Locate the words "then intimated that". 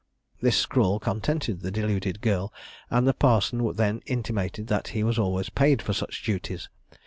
3.75-4.87